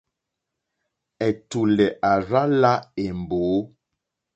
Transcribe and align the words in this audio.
Ɛ̀tùlɛ̀ 1.27 1.95
à 2.09 2.11
rzá 2.21 2.41
lā 2.61 2.71
èmbǒ. 3.03 3.41